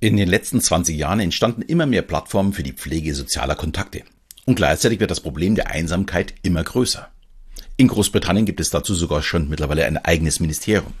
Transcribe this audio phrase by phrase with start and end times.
[0.00, 4.04] In den letzten 20 Jahren entstanden immer mehr Plattformen für die Pflege sozialer Kontakte.
[4.44, 7.08] Und gleichzeitig wird das Problem der Einsamkeit immer größer.
[7.76, 10.92] In Großbritannien gibt es dazu sogar schon mittlerweile ein eigenes Ministerium.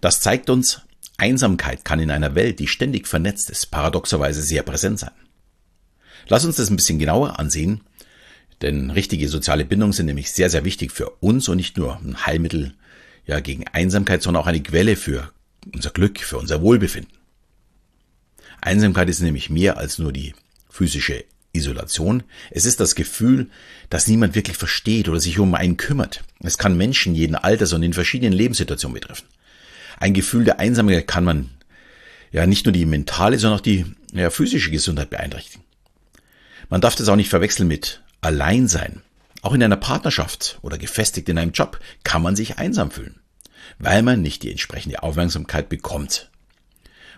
[0.00, 0.80] Das zeigt uns,
[1.18, 5.12] Einsamkeit kann in einer Welt, die ständig vernetzt ist, paradoxerweise sehr präsent sein.
[6.28, 7.82] Lass uns das ein bisschen genauer ansehen,
[8.62, 12.24] denn richtige soziale Bindungen sind nämlich sehr, sehr wichtig für uns und nicht nur ein
[12.24, 12.74] Heilmittel
[13.26, 15.30] ja, gegen Einsamkeit, sondern auch eine Quelle für
[15.74, 17.21] unser Glück, für unser Wohlbefinden.
[18.62, 20.34] Einsamkeit ist nämlich mehr als nur die
[20.70, 22.22] physische Isolation.
[22.50, 23.48] Es ist das Gefühl,
[23.90, 26.22] dass niemand wirklich versteht oder sich um einen kümmert.
[26.40, 29.26] Es kann Menschen jeden Alters und in verschiedenen Lebenssituationen betreffen.
[29.98, 31.50] Ein Gefühl der Einsamkeit kann man
[32.30, 35.64] ja nicht nur die mentale, sondern auch die ja, physische Gesundheit beeinträchtigen.
[36.70, 39.02] Man darf das auch nicht verwechseln mit Alleinsein.
[39.42, 43.20] Auch in einer Partnerschaft oder gefestigt in einem Job kann man sich einsam fühlen,
[43.78, 46.30] weil man nicht die entsprechende Aufmerksamkeit bekommt.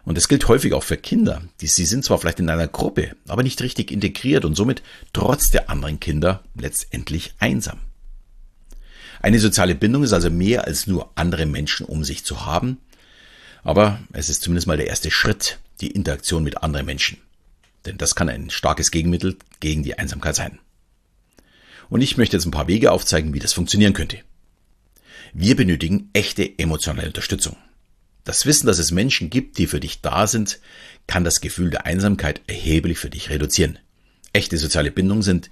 [0.05, 1.43] Und das gilt häufig auch für Kinder.
[1.61, 5.51] Die, sie sind zwar vielleicht in einer Gruppe, aber nicht richtig integriert und somit trotz
[5.51, 7.81] der anderen Kinder letztendlich einsam.
[9.23, 12.79] Eine soziale Bindung ist also mehr als nur andere Menschen um sich zu haben,
[13.63, 17.19] aber es ist zumindest mal der erste Schritt, die Interaktion mit anderen Menschen.
[17.87, 20.59] Denn das kann ein starkes Gegenmittel gegen die Einsamkeit sein.
[21.89, 24.19] Und ich möchte jetzt ein paar Wege aufzeigen, wie das funktionieren könnte.
[25.33, 27.57] Wir benötigen echte emotionale Unterstützung.
[28.25, 30.59] Das Wissen, dass es Menschen gibt, die für dich da sind,
[31.07, 33.79] kann das Gefühl der Einsamkeit erheblich für dich reduzieren.
[34.33, 35.51] Echte soziale Bindungen sind,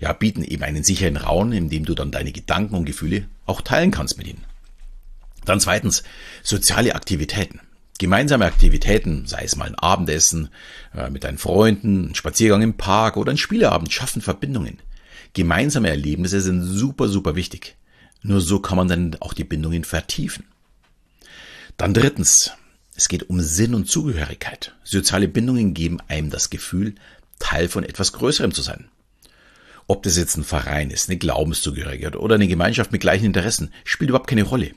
[0.00, 3.60] ja, bieten eben einen sicheren Raum, in dem du dann deine Gedanken und Gefühle auch
[3.60, 4.44] teilen kannst mit ihnen.
[5.44, 6.02] Dann zweitens,
[6.42, 7.60] soziale Aktivitäten.
[7.98, 10.50] Gemeinsame Aktivitäten, sei es mal ein Abendessen
[10.94, 14.78] äh, mit deinen Freunden, ein Spaziergang im Park oder ein Spieleabend, schaffen Verbindungen.
[15.32, 17.76] Gemeinsame Erlebnisse sind super, super wichtig.
[18.22, 20.44] Nur so kann man dann auch die Bindungen vertiefen.
[21.78, 22.50] Dann drittens,
[22.96, 24.74] es geht um Sinn und Zugehörigkeit.
[24.82, 26.96] Soziale Bindungen geben einem das Gefühl,
[27.38, 28.88] Teil von etwas Größerem zu sein.
[29.86, 34.10] Ob das jetzt ein Verein ist, eine Glaubenszugehörigkeit oder eine Gemeinschaft mit gleichen Interessen, spielt
[34.10, 34.72] überhaupt keine Rolle.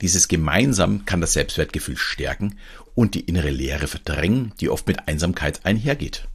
[0.00, 2.56] Dieses Gemeinsam kann das Selbstwertgefühl stärken
[2.94, 6.26] und die innere Leere verdrängen, die oft mit Einsamkeit einhergeht.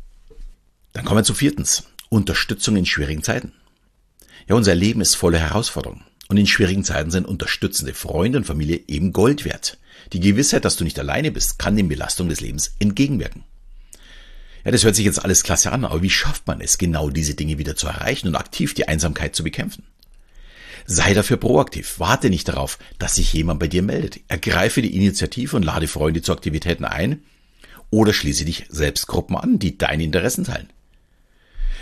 [0.93, 1.85] Dann kommen wir zu viertens.
[2.09, 3.53] Unterstützung in schwierigen Zeiten.
[4.47, 6.03] Ja, unser Leben ist voller Herausforderungen.
[6.27, 9.79] Und in schwierigen Zeiten sind unterstützende Freunde und Familie eben Gold wert.
[10.13, 13.43] Die Gewissheit, dass du nicht alleine bist, kann den Belastungen des Lebens entgegenwirken.
[14.65, 17.33] Ja, das hört sich jetzt alles klasse an, aber wie schafft man es, genau diese
[17.33, 19.83] Dinge wieder zu erreichen und aktiv die Einsamkeit zu bekämpfen?
[20.85, 21.95] Sei dafür proaktiv.
[21.99, 24.19] Warte nicht darauf, dass sich jemand bei dir meldet.
[24.27, 27.23] Ergreife die Initiative und lade Freunde zu Aktivitäten ein
[27.89, 30.69] oder schließe dich selbst Gruppen an, die deine Interessen teilen.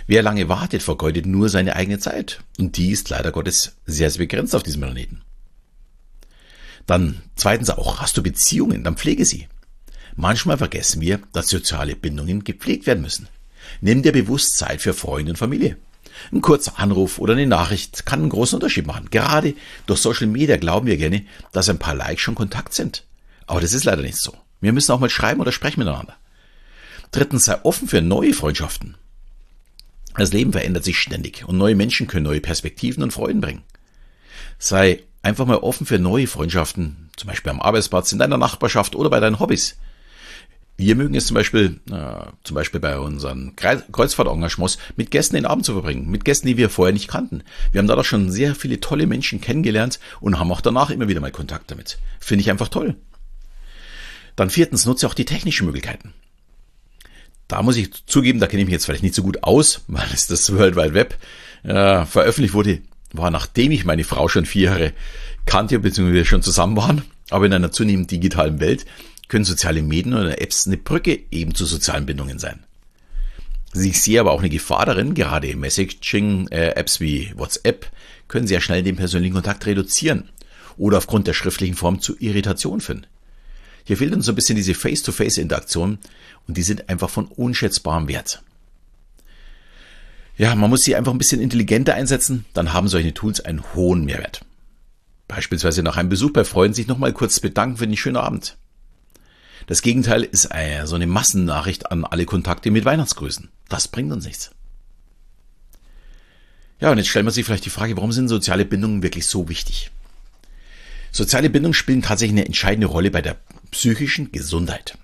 [0.07, 2.41] Wer lange wartet, vergeudet nur seine eigene Zeit.
[2.57, 5.21] Und die ist leider Gottes sehr, sehr begrenzt auf diesem Planeten.
[6.89, 9.47] Dann zweitens auch, hast du Beziehungen, dann pflege sie.
[10.15, 13.27] Manchmal vergessen wir, dass soziale Bindungen gepflegt werden müssen.
[13.79, 15.77] Nimm dir bewusst Zeit für Freunde und Familie.
[16.31, 19.11] Ein kurzer Anruf oder eine Nachricht kann einen großen Unterschied machen.
[19.11, 19.53] Gerade
[19.85, 23.05] durch Social Media glauben wir gerne, dass ein paar Likes schon Kontakt sind.
[23.45, 24.33] Aber das ist leider nicht so.
[24.59, 26.15] Wir müssen auch mal schreiben oder sprechen miteinander.
[27.11, 28.95] Drittens, sei offen für neue Freundschaften.
[30.15, 33.61] Das Leben verändert sich ständig und neue Menschen können neue Perspektiven und Freuden bringen.
[34.57, 39.09] Sei einfach mal offen für neue Freundschaften, zum Beispiel am Arbeitsplatz, in deiner Nachbarschaft oder
[39.09, 39.77] bei deinen Hobbys.
[40.77, 45.65] Wir mögen es zum Beispiel, äh, zum Beispiel bei unseren Kreuzfahrtengagements mit Gästen den Abend
[45.65, 47.43] zu verbringen, mit Gästen, die wir vorher nicht kannten.
[47.73, 51.09] Wir haben da doch schon sehr viele tolle Menschen kennengelernt und haben auch danach immer
[51.09, 51.99] wieder mal Kontakt damit.
[52.21, 52.95] Finde ich einfach toll.
[54.37, 56.13] Dann viertens, nutze auch die technischen Möglichkeiten.
[57.49, 60.07] Da muss ich zugeben, da kenne ich mich jetzt vielleicht nicht so gut aus, weil
[60.13, 61.17] es das World Wide Web
[61.63, 62.79] äh, veröffentlicht wurde,
[63.13, 64.93] war nachdem ich meine Frau schon vier Jahre
[65.45, 68.85] kannte, beziehungsweise schon zusammen waren, aber in einer zunehmend digitalen Welt
[69.27, 72.63] können soziale Medien oder Apps eine Brücke eben zu sozialen Bindungen sein.
[73.75, 77.91] Ich sehe aber auch eine Gefahr darin, gerade Messaging-Apps wie WhatsApp
[78.27, 80.29] können sehr schnell den persönlichen Kontakt reduzieren
[80.77, 83.05] oder aufgrund der schriftlichen Form zu Irritation führen.
[83.83, 85.99] Hier fehlt uns so ein bisschen diese Face-to-Face-Interaktion
[86.47, 88.41] und die sind einfach von unschätzbarem Wert.
[90.39, 94.05] Ja, man muss sie einfach ein bisschen intelligenter einsetzen, dann haben solche Tools einen hohen
[94.05, 94.45] Mehrwert.
[95.27, 98.55] Beispielsweise nach einem Besuch bei Freunden sich nochmal kurz bedanken für den schönen Abend.
[99.67, 103.49] Das Gegenteil ist äh, so eine Massennachricht an alle Kontakte mit Weihnachtsgrüßen.
[103.67, 104.51] Das bringt uns nichts.
[106.79, 109.49] Ja, und jetzt stellt man sich vielleicht die Frage, warum sind soziale Bindungen wirklich so
[109.49, 109.91] wichtig?
[111.11, 113.35] Soziale Bindungen spielen tatsächlich eine entscheidende Rolle bei der
[113.71, 114.97] psychischen Gesundheit.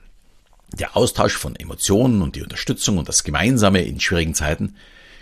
[0.80, 4.76] Der Austausch von Emotionen und die Unterstützung und das Gemeinsame in schwierigen Zeiten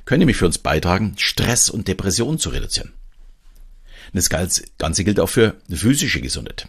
[0.06, 2.94] können nämlich für uns beitragen, Stress und Depressionen zu reduzieren.
[4.14, 6.68] Das Ganze gilt auch für physische Gesundheit.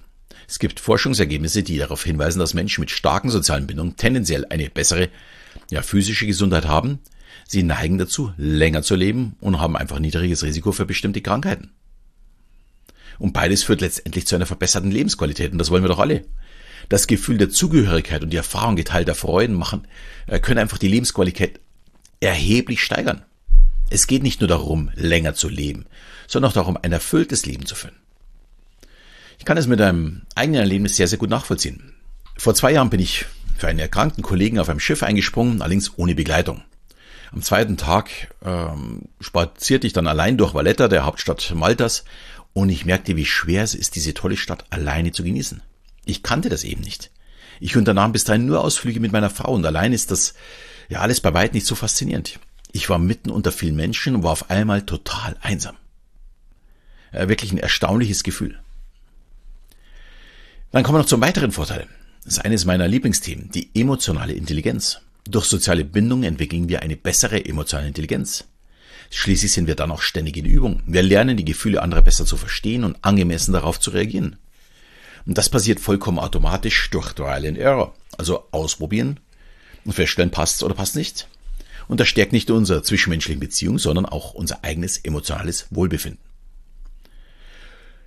[0.48, 5.08] Es gibt Forschungsergebnisse, die darauf hinweisen, dass Menschen mit starken sozialen Bindungen tendenziell eine bessere
[5.70, 7.00] ja, physische Gesundheit haben.
[7.46, 11.70] Sie neigen dazu, länger zu leben und haben einfach niedriges Risiko für bestimmte Krankheiten.
[13.18, 16.24] Und beides führt letztendlich zu einer verbesserten Lebensqualität und das wollen wir doch alle.
[16.88, 19.86] Das Gefühl der Zugehörigkeit und die Erfahrung geteilter Freuden machen,
[20.26, 21.60] äh, können einfach die Lebensqualität
[22.20, 23.22] erheblich steigern.
[23.90, 25.86] Es geht nicht nur darum, länger zu leben,
[26.26, 27.96] sondern auch darum, ein erfülltes Leben zu führen.
[29.38, 31.94] Ich kann es mit einem eigenen Erlebnis sehr, sehr gut nachvollziehen.
[32.36, 33.26] Vor zwei Jahren bin ich
[33.56, 36.62] für einen erkrankten Kollegen auf einem Schiff eingesprungen, allerdings ohne Begleitung.
[37.32, 42.04] Am zweiten Tag ähm, spazierte ich dann allein durch Valletta, der Hauptstadt Maltas,
[42.52, 45.60] und ich merkte, wie schwer es ist, diese tolle Stadt alleine zu genießen.
[46.04, 47.10] Ich kannte das eben nicht.
[47.64, 50.34] Ich unternahm bis dahin nur Ausflüge mit meiner Frau und allein ist das
[50.90, 52.38] ja alles bei weitem nicht so faszinierend.
[52.72, 55.74] Ich war mitten unter vielen Menschen und war auf einmal total einsam.
[57.10, 58.60] Äh, wirklich ein erstaunliches Gefühl.
[60.72, 61.86] Dann kommen wir noch zum weiteren Vorteil.
[62.26, 65.00] Das ist eines meiner Lieblingsthemen, die emotionale Intelligenz.
[65.26, 68.44] Durch soziale Bindung entwickeln wir eine bessere emotionale Intelligenz.
[69.08, 70.82] Schließlich sind wir dann auch ständig in Übung.
[70.84, 74.36] Wir lernen die Gefühle anderer besser zu verstehen und angemessen darauf zu reagieren.
[75.26, 77.94] Und das passiert vollkommen automatisch durch Trial and Error.
[78.18, 79.20] Also ausprobieren
[79.84, 81.28] und feststellen, passt oder passt nicht.
[81.88, 86.20] Und das stärkt nicht nur unsere zwischenmenschlichen Beziehungen, sondern auch unser eigenes emotionales Wohlbefinden.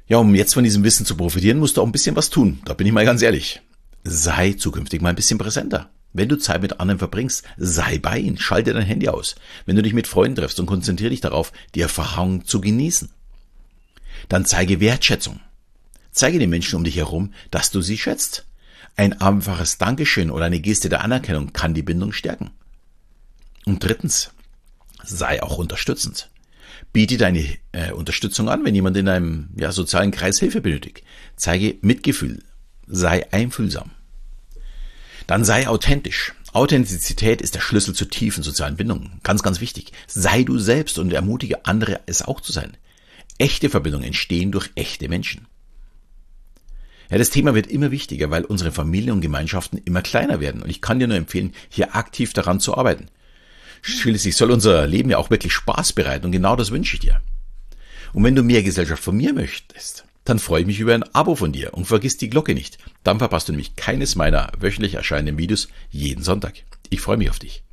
[0.08, 2.62] Ja, um jetzt von diesem Wissen zu profitieren, musst du auch ein bisschen was tun.
[2.66, 3.62] Da bin ich mal ganz ehrlich.
[4.04, 5.90] Sei zukünftig mal ein bisschen präsenter.
[6.14, 9.36] Wenn du Zeit mit anderen verbringst, sei bei ihnen, schalte dein Handy aus.
[9.66, 13.10] Wenn du dich mit Freunden triffst und konzentriere dich darauf, die Erfahrung zu genießen.
[14.30, 15.42] Dann zeige Wertschätzung.
[16.18, 18.48] Zeige den Menschen um dich herum, dass du sie schätzt.
[18.96, 22.50] Ein einfaches Dankeschön oder eine Geste der Anerkennung kann die Bindung stärken.
[23.68, 24.32] Und drittens,
[25.04, 26.32] sei auch unterstützend.
[26.92, 31.04] Biete deine äh, Unterstützung an, wenn jemand in einem ja, sozialen Kreis Hilfe benötigt.
[31.36, 32.42] Zeige Mitgefühl.
[32.88, 33.92] Sei einfühlsam.
[35.28, 36.34] Dann sei authentisch.
[36.52, 39.20] Authentizität ist der Schlüssel zu tiefen sozialen Bindungen.
[39.22, 39.92] Ganz, ganz wichtig.
[40.08, 42.76] Sei du selbst und ermutige andere, es auch zu sein.
[43.38, 45.46] Echte Verbindungen entstehen durch echte Menschen.
[47.10, 50.62] Ja, das Thema wird immer wichtiger, weil unsere Familien und Gemeinschaften immer kleiner werden.
[50.62, 53.08] Und ich kann dir nur empfehlen, hier aktiv daran zu arbeiten.
[53.82, 57.22] Schließlich soll unser Leben ja auch wirklich Spaß bereiten und genau das wünsche ich dir.
[58.14, 61.36] Und wenn du mehr Gesellschaft von mir möchtest, dann freue ich mich über ein Abo
[61.36, 62.78] von dir und vergiss die Glocke nicht.
[63.04, 66.56] Dann verpasst du nämlich keines meiner wöchentlich erscheinenden Videos jeden Sonntag.
[66.90, 67.64] Ich freue mich auf dich.